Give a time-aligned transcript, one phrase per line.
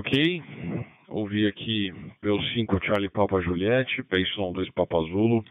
[0.00, 0.42] Ok,
[1.10, 1.92] ouvi aqui
[2.24, 5.44] PO5 Charlie Papa Juliette, PY2 Papa Zulu,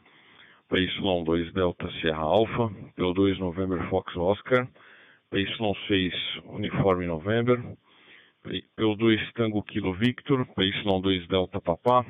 [0.71, 4.67] PY2 Delta Sierra Alpha, PO2 November Fox Oscar,
[5.31, 6.13] PY6
[6.45, 7.61] Uniforme November,
[8.43, 12.03] PO2 Tango Kilo Victor, PY2 Delta Papá,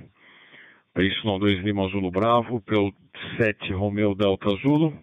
[0.96, 4.98] PY2 Lima Zulu Bravo, PO7 Romeo Delta Zulu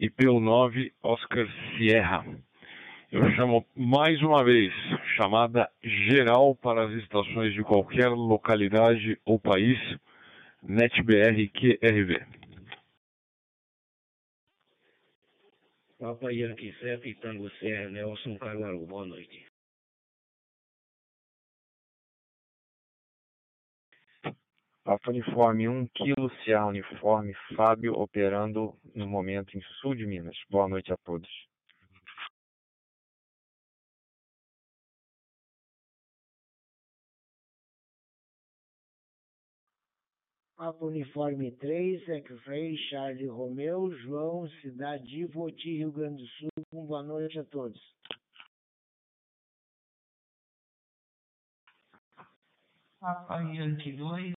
[0.00, 1.46] e PO9 Oscar
[1.76, 2.24] Sierra.
[3.12, 4.72] Eu chamo mais uma vez,
[5.16, 9.78] chamada geral para as estações de qualquer localidade ou país,
[10.62, 12.26] NetBR QRV.
[15.98, 19.46] Papa Yankee 7 Tango Serra Nelson Caruaru, boa noite.
[24.84, 30.36] Papa Uniforme 1 Kilo Sierra Uniforme Fábio operando no momento em sul de Minas.
[30.50, 31.28] Boa noite a todos.
[40.70, 46.86] Uniforme 3, X-Ray, Charlie Romeu, João, Cidade Voti, Rio Grande do Sul.
[46.86, 47.80] Boa noite a todos.
[53.02, 54.34] Yankee 2,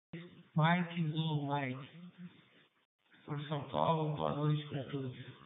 [0.55, 1.89] Mike Zulu Mike.
[3.25, 5.42] Por São Paulo, boa noite para todos.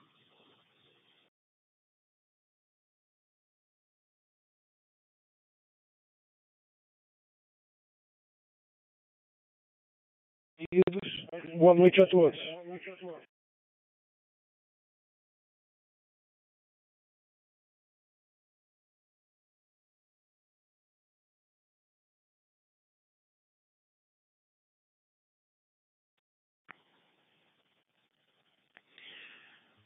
[11.58, 12.38] Boa noite a todos.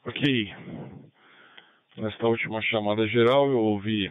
[0.05, 0.53] Ok.
[1.97, 4.09] Nesta última chamada geral eu ouvi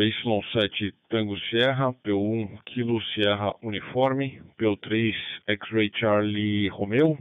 [0.00, 5.14] PY7 Tango Sierra, P1 Kilo Sierra Uniforme, P3
[5.46, 7.18] X-Ray Charlie Romeo,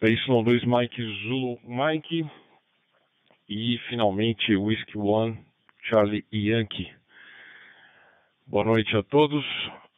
[0.00, 2.24] PY2 Mike Zulu Mike
[3.50, 5.38] e finalmente Whiskey One
[5.82, 6.90] Charlie Yankee.
[8.46, 9.44] Boa noite a todos,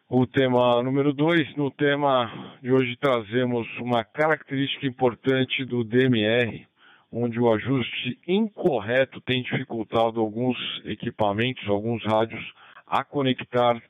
[0.09, 1.56] o tema número 2.
[1.56, 6.66] No tema de hoje trazemos uma característica importante do DMR,
[7.12, 12.44] onde o ajuste incorreto tem dificultado alguns equipamentos, alguns rádios,
[12.87, 13.81] a conectar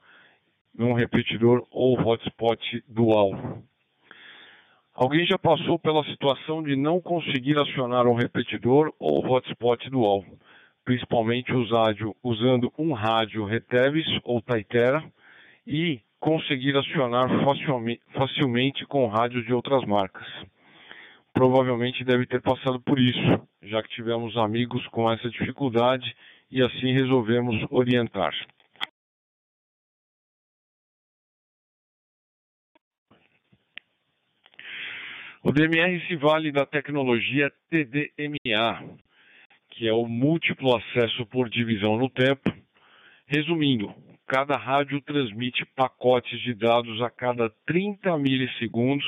[0.74, 3.62] num repetidor ou hotspot dual.
[4.94, 10.24] Alguém já passou pela situação de não conseguir acionar um repetidor ou hotspot dual,
[10.84, 11.52] principalmente
[12.22, 15.02] usando um rádio Retevis ou Taitera
[15.66, 17.28] e conseguir acionar
[18.12, 20.26] facilmente com rádios de outras marcas.
[21.32, 26.14] Provavelmente deve ter passado por isso, já que tivemos amigos com essa dificuldade
[26.50, 28.34] e assim resolvemos orientar.
[35.42, 38.98] O DMR se vale da tecnologia TDMA,
[39.70, 42.52] que é o múltiplo acesso por divisão no tempo.
[43.26, 43.94] Resumindo,
[44.26, 49.06] cada rádio transmite pacotes de dados a cada 30 milissegundos,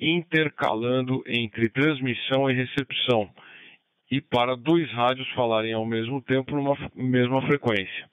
[0.00, 3.30] intercalando entre transmissão e recepção,
[4.10, 8.08] e para dois rádios falarem ao mesmo tempo numa mesma frequência.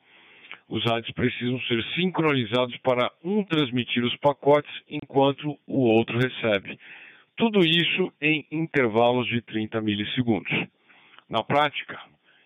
[0.70, 6.78] Os rádios precisam ser sincronizados para um transmitir os pacotes enquanto o outro recebe.
[7.38, 10.52] Tudo isso em intervalos de 30 milissegundos.
[11.30, 11.98] Na prática,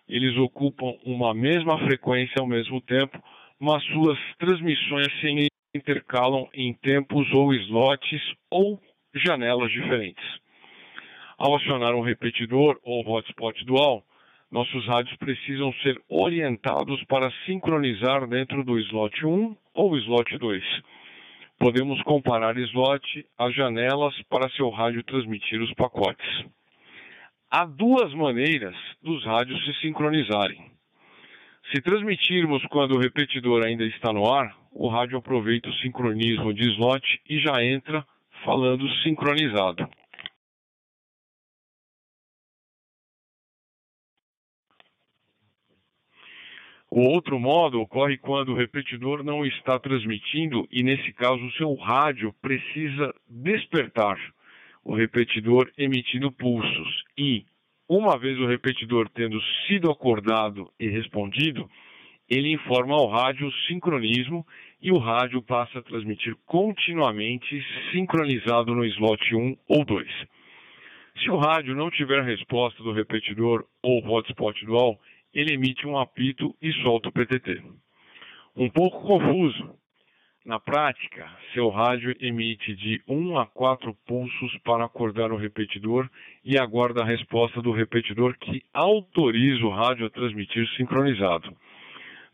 [0.08, 3.20] eles ocupam uma mesma frequência ao mesmo tempo,
[3.58, 8.80] mas suas transmissões se intercalam em tempos ou slots ou
[9.14, 10.24] janelas diferentes.
[11.38, 14.04] Ao acionar um repetidor ou hotspot dual,
[14.50, 20.62] nossos rádios precisam ser orientados para sincronizar dentro do slot 1 ou slot 2.
[21.58, 26.44] podemos comparar slot às janelas para seu rádio transmitir os pacotes.
[27.50, 30.70] Há duas maneiras dos rádios se sincronizarem.
[31.72, 36.68] Se transmitirmos quando o repetidor ainda está no ar, o rádio aproveita o sincronismo de
[36.72, 38.04] slot e já entra
[38.44, 39.88] falando sincronizado.
[46.94, 51.74] O outro modo ocorre quando o repetidor não está transmitindo e, nesse caso, o seu
[51.74, 54.18] rádio precisa despertar
[54.84, 57.04] o repetidor emitindo pulsos.
[57.16, 57.46] E,
[57.88, 61.66] uma vez o repetidor tendo sido acordado e respondido,
[62.28, 64.46] ele informa ao rádio o sincronismo
[64.82, 70.08] e o rádio passa a transmitir continuamente sincronizado no slot 1 ou 2.
[71.22, 74.98] Se o rádio não tiver resposta do repetidor ou hotspot dual,
[75.32, 77.62] ele emite um apito e solta o PTT.
[78.56, 79.74] Um pouco confuso.
[80.44, 86.10] Na prática, seu rádio emite de 1 a 4 pulsos para acordar o repetidor
[86.44, 91.56] e aguarda a resposta do repetidor que autoriza o rádio a transmitir sincronizado.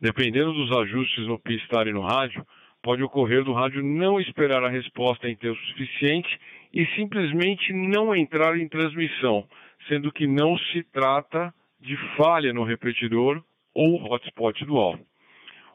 [0.01, 2.47] Dependendo dos ajustes no pistar e no rádio,
[2.83, 6.29] pode ocorrer do rádio não esperar a resposta em tempo suficiente
[6.73, 9.45] e simplesmente não entrar em transmissão,
[9.89, 13.43] sendo que não se trata de falha no repetidor
[13.75, 14.99] ou hotspot dual.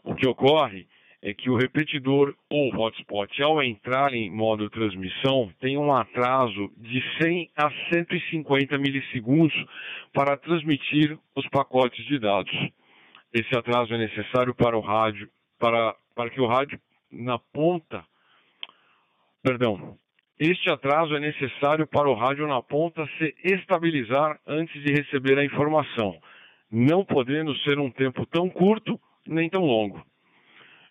[0.03, 0.87] O que ocorre
[1.21, 7.01] é que o repetidor ou hotspot, ao entrar em modo transmissão, tem um atraso de
[7.21, 9.55] 100 a 150 milissegundos
[10.13, 12.53] para transmitir os pacotes de dados.
[13.33, 15.27] Esse atraso é necessário para o rádio,
[15.57, 16.79] para, para que o rádio
[17.11, 18.05] na ponta,
[19.41, 19.97] perdão,
[20.39, 25.45] este atraso é necessário para o rádio na ponta se estabilizar antes de receber a
[25.45, 26.19] informação,
[26.71, 30.05] não podendo ser um tempo tão curto nem tão longo.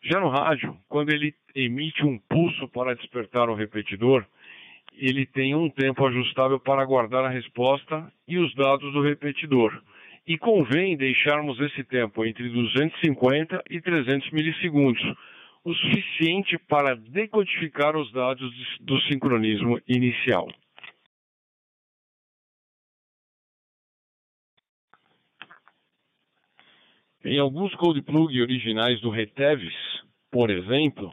[0.02, 4.26] Já no rádio, quando ele emite um pulso para despertar o repetidor,
[4.94, 9.80] ele tem um tempo ajustável para guardar a resposta e os dados do repetidor.
[10.26, 15.02] E convém deixarmos esse tempo entre 250 e 300 milissegundos,
[15.64, 20.48] o suficiente para decodificar os dados do sincronismo inicial.
[27.24, 29.74] Em alguns code plug originais do Retevis,
[30.28, 31.12] por exemplo,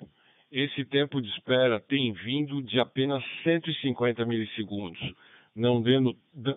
[0.51, 4.99] esse tempo de espera tem vindo de apenas 150 milissegundos,
[5.55, 5.83] não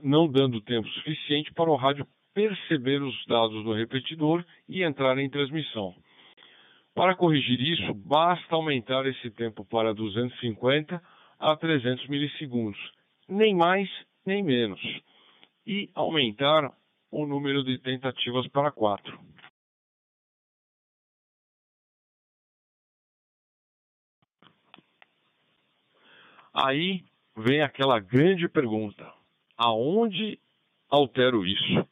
[0.02, 5.28] não dando tempo suficiente para o rádio perceber os dados do repetidor e entrar em
[5.30, 5.94] transmissão.
[6.94, 11.02] Para corrigir isso, basta aumentar esse tempo para 250
[11.38, 12.78] a 300 milissegundos,
[13.28, 13.88] nem mais
[14.24, 14.80] nem menos,
[15.66, 16.72] e aumentar
[17.10, 19.20] o número de tentativas para 4.
[26.54, 27.04] Aí
[27.36, 29.12] vem aquela grande pergunta:
[29.56, 30.38] aonde
[30.88, 31.88] altero isso?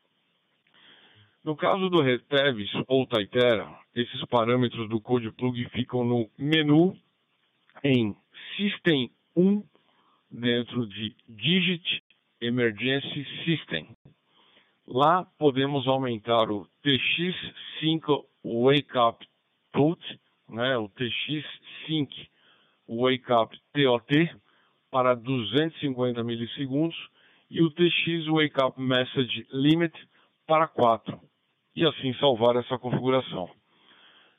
[1.42, 6.94] No caso do Retevis ou Taitera, esses parâmetros do code plug ficam no menu
[7.82, 8.14] em
[8.56, 9.64] System 1
[10.30, 12.04] dentro de Digit
[12.42, 13.97] Emergency System.
[14.87, 19.26] Lá podemos aumentar o TX5 Wake Up
[19.73, 21.42] Put, né, o TX
[21.87, 22.28] Sync
[22.87, 24.30] Wake Up TOT
[24.90, 26.97] para 250 milissegundos
[27.49, 29.94] e o TX Wake Up Message Limit
[30.47, 31.29] para 4
[31.74, 33.48] e assim salvar essa configuração.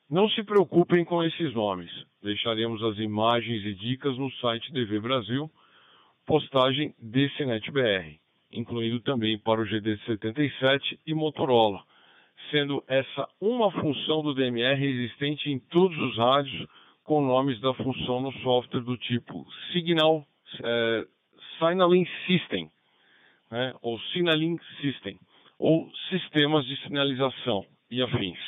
[0.10, 1.90] Não se preocupem com esses nomes,
[2.22, 5.50] deixaremos as imagens e dicas no site DV Brasil,
[6.26, 8.20] postagem DCNetBR,
[8.52, 11.82] incluindo também para o GD77 e Motorola,
[12.50, 16.68] sendo essa uma função do DMR existente em todos os rádios
[17.04, 20.26] com nomes da função no software do tipo Signal
[20.62, 21.08] é,
[21.58, 22.70] Signaling System,
[23.50, 25.18] né, ou Signaling System
[25.62, 28.40] ou sistemas de sinalização e afins.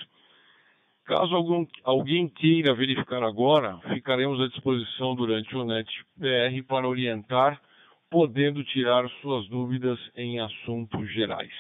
[1.06, 7.62] Caso algum, alguém queira verificar agora, ficaremos à disposição durante o NetBR para orientar,
[8.10, 11.54] podendo tirar suas dúvidas em assuntos gerais.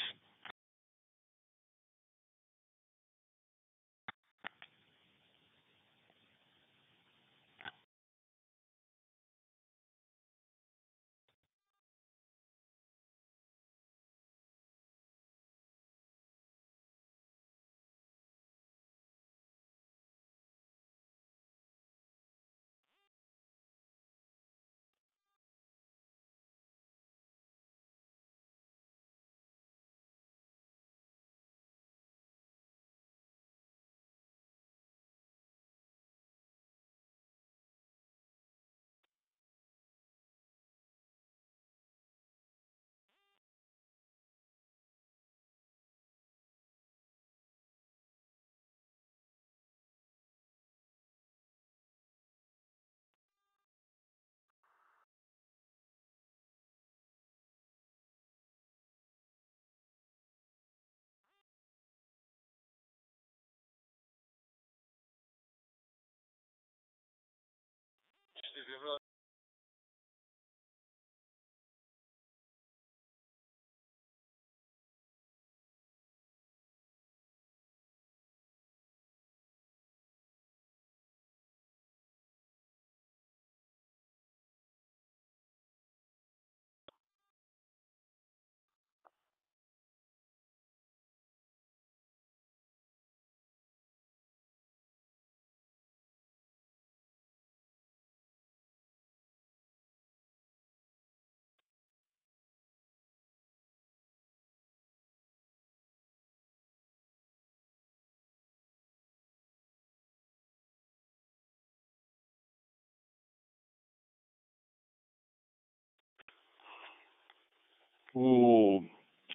[118.15, 118.83] O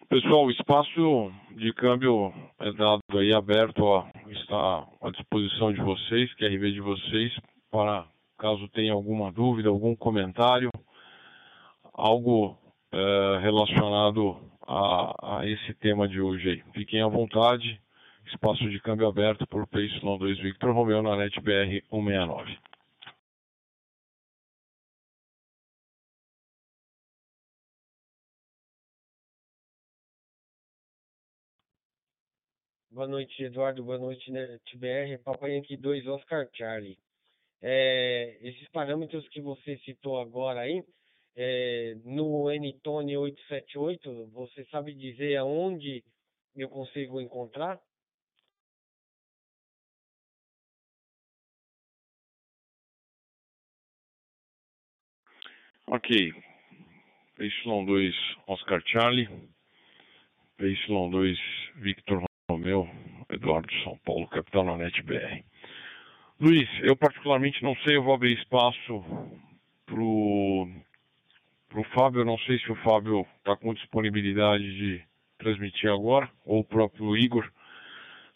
[0.07, 6.33] pessoal, o espaço de câmbio é dado aí aberto, ó, está à disposição de vocês,
[6.35, 7.37] QRV de vocês,
[7.69, 8.07] para
[8.37, 10.71] caso tenha alguma dúvida, algum comentário,
[11.93, 12.57] algo
[12.93, 16.63] é, relacionado a, a, esse tema de hoje aí.
[16.73, 17.81] Fiquem à vontade,
[18.27, 22.57] espaço de câmbio aberto por PY2 Victor Romeo na NetBR 169.
[32.99, 33.81] Boa noite, Eduardo.
[33.81, 35.19] Boa noite, NetBR.
[35.23, 36.97] Papai Yankee 2, Oscar Charlie.
[37.61, 40.83] É, esses parâmetros que você citou agora aí,
[41.33, 46.03] é, no N-Tone 878, você sabe dizer aonde
[46.53, 47.79] eu consigo encontrar?
[55.87, 56.33] Ok.
[57.37, 58.13] PY2
[58.45, 59.29] Oscar Charlie,
[60.59, 61.37] PY2
[61.77, 62.89] Victor Romeu,
[63.29, 65.43] Eduardo São Paulo, capital na NetBR.
[66.41, 69.03] Luiz, eu particularmente não sei, eu vou abrir espaço
[69.85, 70.67] pro
[71.69, 75.03] para o Fábio, não sei se o Fábio está com disponibilidade de
[75.37, 77.47] transmitir agora, ou o próprio Igor,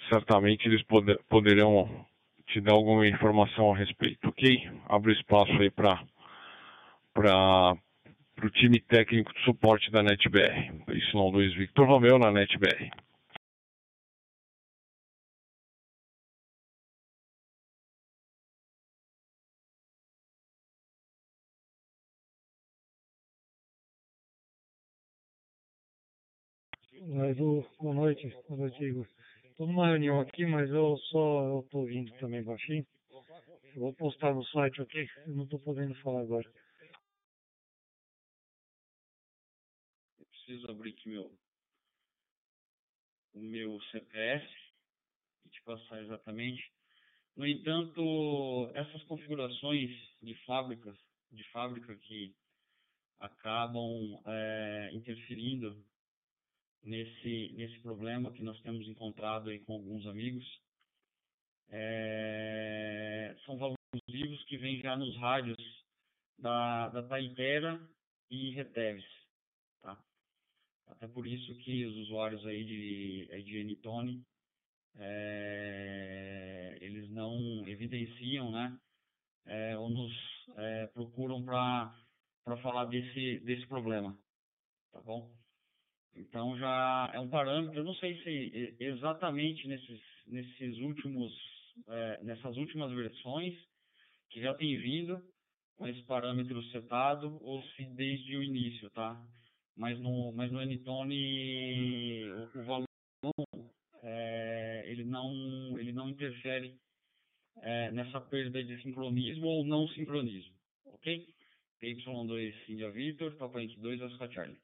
[0.08, 2.06] certamente eles poder, poderão
[2.46, 4.70] te dar alguma informação a respeito, ok?
[4.88, 6.00] Abro espaço aí para
[8.44, 12.92] o time técnico de suporte da NetBR, Y2 Victor Romeu na NetBR.
[27.24, 28.28] Mas o, boa noite,
[28.82, 29.08] Igor.
[29.46, 32.86] Estou numa reunião aqui, mas eu só estou ouvindo também baixinho.
[33.74, 35.08] Eu vou postar no site, ok?
[35.26, 36.52] Eu não estou podendo falar agora.
[40.20, 41.32] Eu preciso abrir aqui meu,
[43.36, 44.46] o meu CPF
[45.46, 46.74] e te passar exatamente.
[47.38, 50.94] No entanto, essas configurações de fábrica,
[51.32, 52.36] de fábrica que
[53.22, 55.93] acabam é, interferindo
[56.84, 60.46] nesse, nesse problema que nós temos encontrado aí com alguns amigos.
[61.70, 65.58] É, são valores vivos que vêm já nos rádios
[66.38, 67.80] da, da Taitera
[68.30, 69.06] e Reteves.
[69.82, 69.98] Tá?
[70.88, 74.24] Até por isso que os usuários aí de, de N-Tone,
[74.96, 78.78] é, eles não evidenciam, né?
[79.46, 80.14] É, ou nos
[80.56, 84.18] é, procuram para falar desse, desse problema.
[84.92, 85.43] Tá bom?
[86.16, 91.34] Então já é um parâmetro, eu não sei se exatamente nesses, nesses últimos,
[91.88, 93.56] é, nessas últimas versões
[94.30, 95.20] que já tem vindo
[95.76, 99.20] com esse parâmetro setado ou se desde o início, tá?
[99.76, 102.88] Mas no, mas no N-Tone o, o valor
[104.04, 106.78] é, ele não ele não interfere
[107.62, 110.56] é, nessa perda de sincronismo ou não sincronismo,
[110.86, 111.28] ok?
[111.82, 114.63] PY2 India Victor, Papai 2 Oscar Charlie.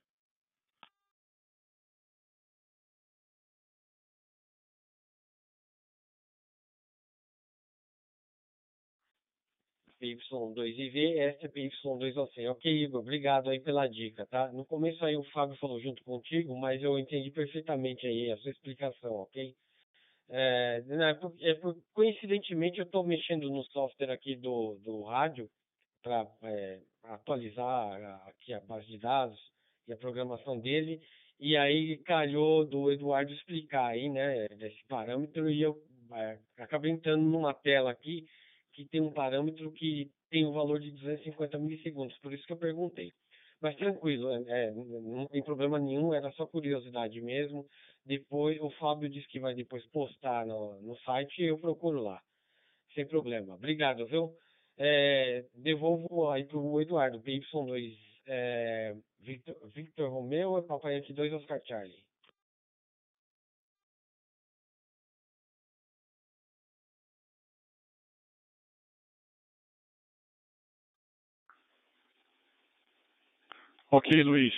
[10.02, 12.50] PY2IV, SPY2OC.
[12.50, 14.52] Ok, Igor, obrigado aí pela dica, tá?
[14.52, 18.52] No começo aí o Fábio falou junto contigo, mas eu entendi perfeitamente aí a sua
[18.52, 19.54] explicação, ok?
[20.30, 21.60] É, né, é,
[21.94, 25.50] coincidentemente eu estou mexendo no software aqui do, do rádio
[26.04, 29.40] para é, atualizar aqui a base de dados
[29.88, 31.02] e a programação dele,
[31.40, 35.76] e aí calhou do Eduardo explicar aí, né, desse parâmetro, e eu
[36.14, 38.26] é, acabei entrando numa tela aqui
[38.80, 42.54] que tem um parâmetro que tem o um valor de 250 milissegundos, por isso que
[42.54, 43.12] eu perguntei.
[43.62, 47.66] Mas tranquilo, é, é, não tem problema nenhum, era só curiosidade mesmo.
[48.06, 52.22] Depois, o Fábio disse que vai depois postar no, no site e eu procuro lá.
[52.96, 53.56] Sem problema.
[53.56, 54.34] Obrigado, viu?
[54.78, 62.09] É, devolvo aí pro Eduardo, PY2 é, Victor, Victor Romeu, Papai Yankee 2 Oscar Charlie.
[73.92, 74.54] Ok, Luiz.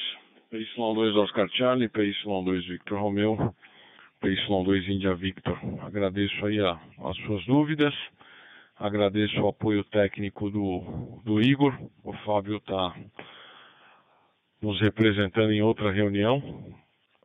[0.51, 3.55] PY2 Oscar Charlie, PY2 Victor Romeu,
[4.21, 5.57] PY2 India Victor.
[5.81, 7.93] Agradeço aí a, as suas dúvidas,
[8.77, 11.73] agradeço o apoio técnico do, do Igor.
[12.03, 12.93] O Fábio está
[14.61, 16.75] nos representando em outra reunião,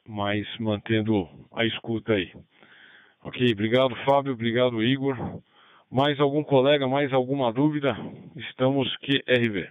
[0.07, 2.33] mas mantendo a escuta aí.
[3.25, 5.43] Ok, obrigado Fábio, obrigado Igor.
[5.91, 7.97] Mais algum colega, mais alguma dúvida?
[8.37, 9.69] Estamos QRV.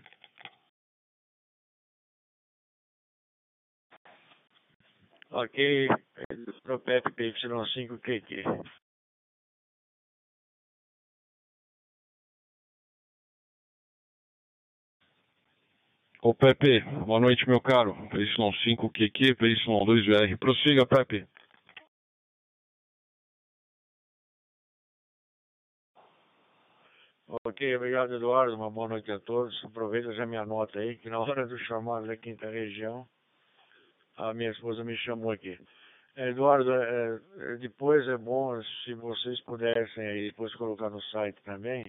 [5.38, 5.90] Ok,
[6.64, 8.64] pro Pepe PY5QQ.
[16.22, 17.94] Ô Pepe, boa noite meu caro.
[18.12, 20.38] PY5QQ, PY2VR.
[20.38, 21.28] Prossiga, Pepe.
[27.44, 29.54] Ok, obrigado Eduardo, uma boa noite a todos.
[29.66, 33.06] Aproveita já minha nota aí, que na hora do chamado da quinta região,
[34.18, 35.58] a minha esposa me chamou aqui.
[36.16, 41.86] Eduardo, é, é, depois é bom se vocês pudessem aí depois colocar no site também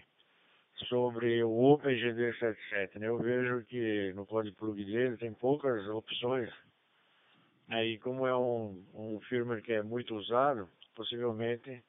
[0.89, 2.99] sobre o OpenGD77.
[2.99, 3.07] Né?
[3.07, 6.51] Eu vejo que no código plug dele tem poucas opções.
[7.69, 11.83] Aí como é um, um firmware que é muito usado, possivelmente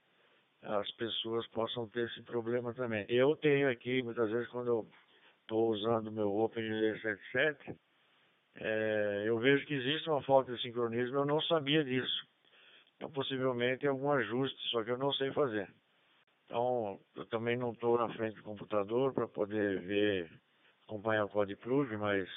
[0.61, 3.05] as pessoas possam ter esse problema também.
[3.09, 4.87] Eu tenho aqui, muitas vezes, quando eu
[5.41, 7.75] estou usando meu OpenGD77,
[8.59, 12.27] é, eu vejo que existe uma falta de sincronismo, eu não sabia disso.
[12.95, 15.69] Então, possivelmente, algum ajuste, só que eu não sei fazer.
[16.45, 20.31] Então, eu também não estou na frente do computador para poder ver,
[20.87, 22.27] acompanhar o Code Plug, mas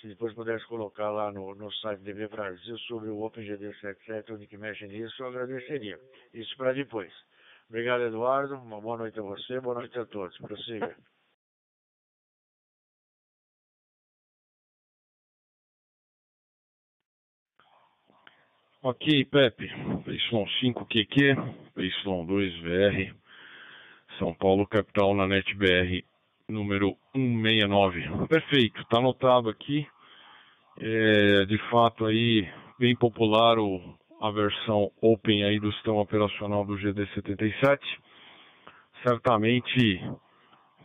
[0.00, 4.56] se depois pudesse colocar lá no, no site DB Brasil sobre o OpenGD77, onde que
[4.56, 6.00] mexe nisso, eu agradeceria.
[6.32, 7.12] Isso para depois.
[7.68, 8.54] Obrigado, Eduardo.
[8.56, 10.36] Uma boa noite a você, boa noite a todos.
[10.38, 10.96] Prossiga.
[18.82, 19.68] Ok, Pepe.
[20.06, 21.36] PY5QQ,
[21.76, 23.14] PY2VR,
[24.18, 26.02] São Paulo, capital, na NetBR,
[26.48, 28.26] número 169.
[28.26, 29.86] Perfeito, está anotado aqui.
[30.80, 36.78] É, de fato, aí, bem popular o, a versão Open aí do sistema operacional do
[36.78, 37.80] GD77.
[39.06, 40.02] Certamente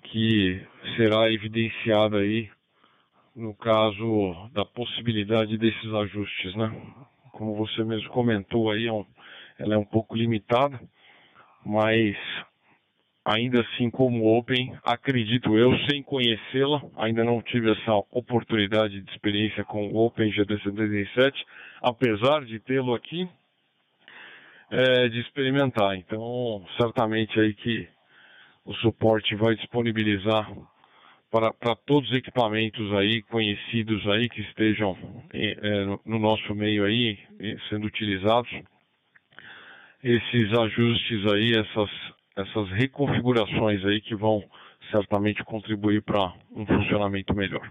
[0.03, 0.62] que
[0.97, 2.51] será evidenciado aí
[3.34, 6.69] no caso da possibilidade desses ajustes, né?
[7.36, 9.06] Como você mesmo comentou aí, é
[9.60, 10.80] ela é um pouco limitada,
[11.65, 12.15] mas
[13.24, 19.63] ainda assim como Open, acredito eu, sem conhecê-la, ainda não tive essa oportunidade de experiência
[19.63, 21.34] com o Open GT77,
[21.82, 23.28] apesar de tê-lo aqui,
[24.69, 25.95] é, de experimentar.
[25.95, 27.88] Então, certamente aí que
[28.65, 30.52] o suporte vai disponibilizar
[31.60, 34.98] para, todos os equipamentos aí conhecidos aí que estejam
[35.34, 37.19] é, no nosso meio aí
[37.69, 38.50] sendo utilizados.
[40.02, 41.89] Esses ajustes aí essas
[42.38, 44.43] essas reconfigurações aí que vão
[44.91, 47.69] certamente contribuir para um funcionamento melhor.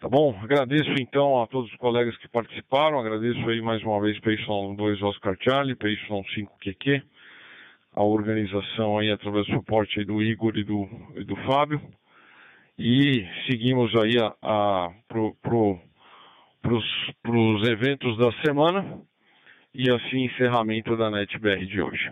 [0.00, 0.38] Tá bom?
[0.42, 2.98] Agradeço então a todos os colegas que participaram.
[2.98, 7.02] Agradeço aí mais uma vez PY2 Oscar Charlie PY5 QQ
[7.94, 11.78] a organização aí através do suporte do Igor e do, e do Fábio
[12.78, 15.80] e seguimos aí a, a pro, pro,
[16.60, 19.00] para os eventos da semana
[19.74, 22.10] e assim encerramento da NetBR de hoje.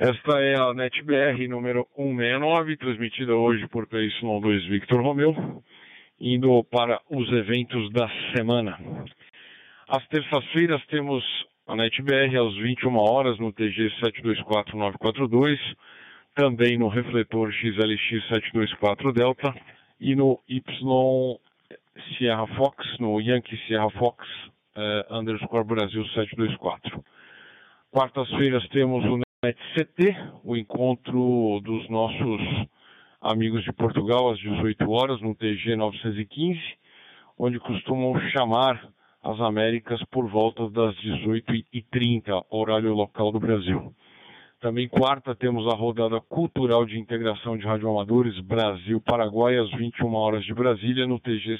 [0.00, 5.34] Esta é a NetBR número 169, transmitida hoje por PY2 Victor Romeu,
[6.20, 8.78] indo para os eventos da semana.
[9.88, 11.24] Às terças-feiras temos
[11.68, 15.60] a NetBR às 21 horas no TG 724942,
[16.34, 19.54] também no refletor XLX 724 Delta
[20.00, 20.62] e no Y
[22.16, 24.26] Sierra Fox, no Yankee Sierra Fox
[24.76, 27.04] uh, underscore Brasil 724.
[27.90, 32.40] Quartas-feiras temos o NetCT, o encontro dos nossos
[33.20, 36.58] amigos de Portugal às 18 horas no TG 915,
[37.38, 38.88] onde costumam chamar
[39.28, 43.94] as Américas por volta das 18h30, horário local do Brasil.
[44.58, 50.54] Também quarta temos a rodada cultural de integração de radioamadores Brasil-Paraguai às 21 horas de
[50.54, 51.58] Brasília no TG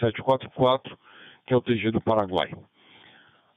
[0.00, 0.98] 744,
[1.46, 2.50] que é o TG do Paraguai.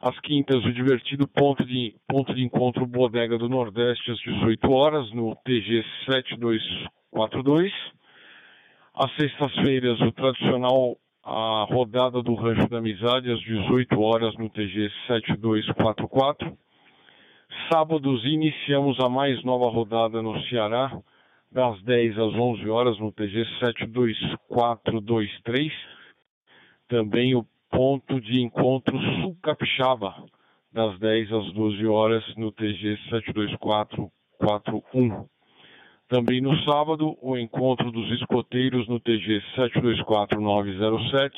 [0.02, 5.10] Às quintas, o divertido ponto de, ponto de encontro Bodega do Nordeste às 18 horas
[5.14, 7.72] no TG 7242.
[8.94, 14.92] Às sextas-feiras, o tradicional a rodada do Rancho da Amizade às 18 horas no TG
[15.08, 16.56] 7244.
[17.72, 20.96] Sábados iniciamos a mais nova rodada no Ceará,
[21.52, 25.74] das 10 às 11 horas no TG 72423.
[26.88, 30.14] Também o ponto de encontro Sul Capixaba,
[30.72, 35.28] das 10 às 12 horas no TG 72441.
[36.08, 41.36] Também no sábado, o encontro dos escoteiros no TG 724907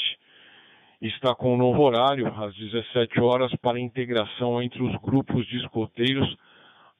[1.01, 6.35] está com um novo horário, às 17 horas, para integração entre os grupos de escoteiros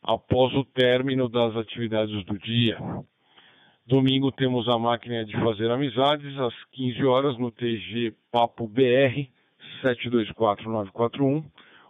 [0.01, 2.77] após o término das atividades do dia.
[3.86, 9.27] Domingo temos a máquina de fazer amizades às 15 horas no TG Papo BR
[9.82, 11.43] 724941,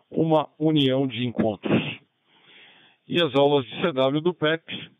[0.09, 1.99] uma união de encontros.
[3.07, 4.96] E as aulas de CW do PEP,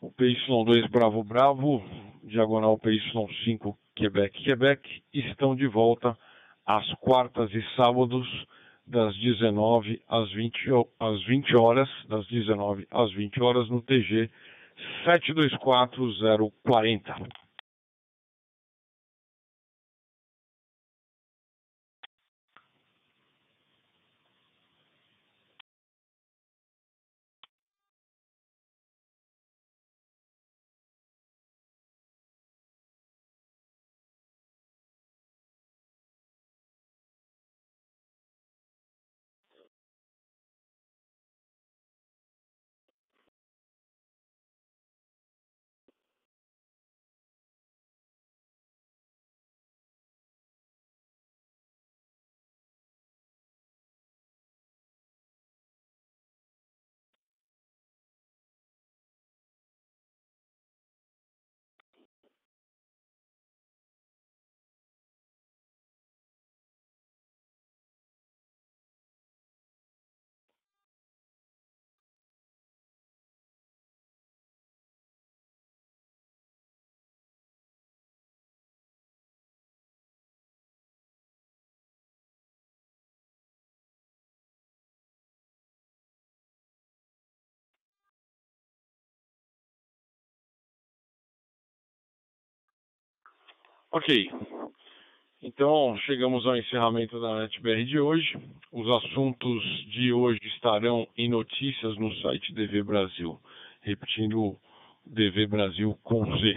[0.00, 1.82] o PY2 Bravo Bravo,
[2.22, 6.16] diagonal PY5 Quebec Quebec, estão de volta
[6.64, 8.28] às quartas e sábados
[8.86, 14.30] das 19 às 20, às 20 horas, das 19 às 20 horas no TG
[15.04, 17.47] 724040.
[93.90, 94.30] Ok.
[95.42, 98.36] Então, chegamos ao encerramento da NetBR de hoje.
[98.70, 103.40] Os assuntos de hoje estarão em notícias no site DV Brasil.
[103.80, 104.58] Repetindo,
[105.06, 106.54] DV Brasil com Z.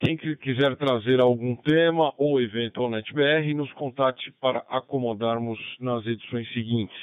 [0.00, 6.50] Quem quiser trazer algum tema ou evento ao NetBR, nos contate para acomodarmos nas edições
[6.54, 6.96] seguintes.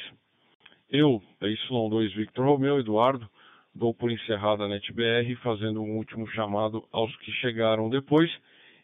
[0.90, 3.30] Eu, da Y2 Victor Romeu Eduardo,
[3.76, 8.32] dou por encerrada a NetBR, fazendo um último chamado aos que chegaram depois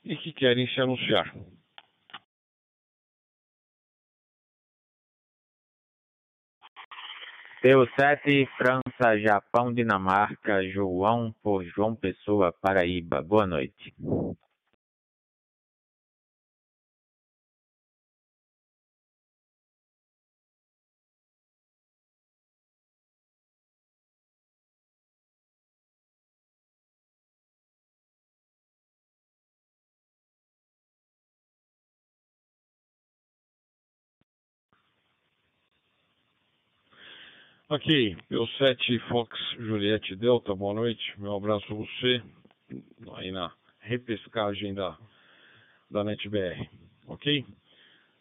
[0.04, 1.34] e que querem se anunciar.
[7.64, 13.22] P7, França, Japão, Dinamarca, João por João Pessoa, Paraíba.
[13.22, 13.94] Boa noite.
[37.74, 41.02] Ok, meu 7 Fox Juliette Delta, boa noite.
[41.18, 42.22] Meu abraço a você
[43.14, 44.98] aí na repescagem da,
[45.90, 46.70] da NetBR.
[47.08, 47.46] Ok?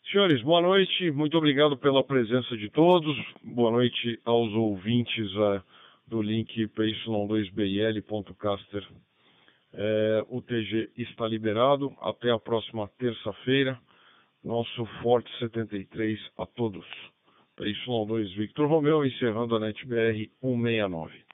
[0.08, 1.10] Senhores, boa noite.
[1.10, 3.16] Muito obrigado pela presença de todos.
[3.42, 5.60] Boa noite aos ouvintes uh,
[6.06, 8.86] do link py2bil.caster.
[9.72, 11.92] É, o TG está liberado.
[12.00, 13.76] Até a próxima terça-feira.
[14.44, 16.86] Nosso Forte 73 a todos.
[17.60, 21.24] Y2 Victor Romeu, encerrando a NetBR 169.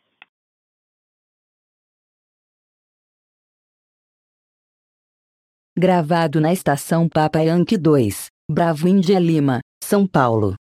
[5.78, 10.54] Gravado na estação Papa Yankee 2, Bravo Índia Lima, São Paulo.